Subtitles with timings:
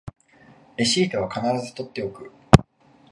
[0.77, 2.31] レシートは必ず取っておく